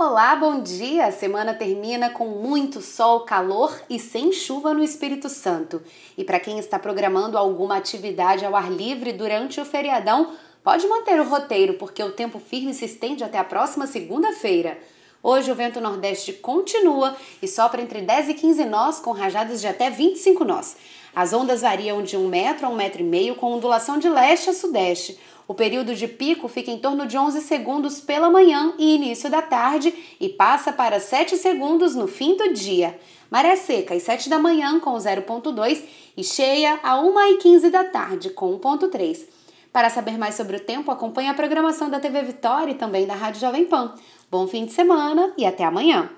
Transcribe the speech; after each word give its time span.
Olá, 0.00 0.36
bom 0.36 0.60
dia! 0.60 1.06
A 1.06 1.10
semana 1.10 1.52
termina 1.52 2.08
com 2.08 2.28
muito 2.28 2.80
sol, 2.80 3.24
calor 3.24 3.82
e 3.90 3.98
sem 3.98 4.32
chuva 4.32 4.72
no 4.72 4.80
Espírito 4.80 5.28
Santo. 5.28 5.82
E 6.16 6.22
para 6.22 6.38
quem 6.38 6.56
está 6.56 6.78
programando 6.78 7.36
alguma 7.36 7.76
atividade 7.76 8.44
ao 8.44 8.54
ar 8.54 8.70
livre 8.70 9.12
durante 9.12 9.60
o 9.60 9.64
feriadão, 9.64 10.34
pode 10.62 10.86
manter 10.86 11.18
o 11.18 11.28
roteiro, 11.28 11.74
porque 11.74 12.00
o 12.00 12.12
tempo 12.12 12.38
firme 12.38 12.72
se 12.72 12.84
estende 12.84 13.24
até 13.24 13.38
a 13.38 13.44
próxima 13.44 13.88
segunda-feira. 13.88 14.78
Hoje 15.20 15.50
o 15.50 15.54
vento 15.54 15.80
nordeste 15.80 16.32
continua 16.32 17.16
e 17.42 17.48
sopra 17.48 17.82
entre 17.82 18.02
10 18.02 18.28
e 18.28 18.34
15 18.34 18.64
nós, 18.64 19.00
com 19.00 19.10
rajadas 19.10 19.60
de 19.60 19.66
até 19.66 19.90
25 19.90 20.44
nós. 20.44 20.76
As 21.14 21.32
ondas 21.32 21.62
variam 21.62 22.02
de 22.02 22.16
1 22.16 22.28
metro 22.28 22.66
a 22.66 22.68
1 22.68 22.76
metro 22.76 23.00
e 23.00 23.04
meio, 23.04 23.34
com 23.34 23.52
ondulação 23.52 23.98
de 23.98 24.08
leste 24.08 24.50
a 24.50 24.52
sudeste. 24.52 25.18
O 25.48 25.54
período 25.54 25.94
de 25.94 26.06
pico 26.06 26.46
fica 26.46 26.70
em 26.70 26.78
torno 26.78 27.04
de 27.04 27.18
11 27.18 27.40
segundos 27.40 28.00
pela 28.00 28.30
manhã 28.30 28.74
e 28.78 28.94
início 28.94 29.28
da 29.28 29.42
tarde 29.42 29.92
e 30.20 30.28
passa 30.28 30.70
para 30.70 31.00
7 31.00 31.36
segundos 31.36 31.96
no 31.96 32.06
fim 32.06 32.36
do 32.36 32.52
dia. 32.52 32.96
Maré 33.28 33.56
seca 33.56 33.94
às 33.94 34.04
7 34.04 34.28
da 34.28 34.38
manhã 34.38 34.78
com 34.78 34.94
0.2 34.94 35.82
e 36.16 36.22
cheia 36.22 36.78
a 36.82 36.96
1h15 37.02 37.70
da 37.70 37.82
tarde 37.84 38.30
com 38.30 38.56
1.3. 38.56 39.26
Para 39.72 39.90
saber 39.90 40.16
mais 40.16 40.34
sobre 40.34 40.56
o 40.56 40.60
tempo, 40.60 40.90
acompanhe 40.90 41.28
a 41.28 41.34
programação 41.34 41.90
da 41.90 42.00
TV 42.00 42.22
Vitória 42.22 42.72
e 42.72 42.74
também 42.74 43.06
da 43.06 43.14
Rádio 43.14 43.40
Jovem 43.40 43.66
Pan. 43.66 43.94
Bom 44.30 44.46
fim 44.46 44.66
de 44.66 44.72
semana 44.72 45.32
e 45.38 45.46
até 45.46 45.64
amanhã! 45.64 46.17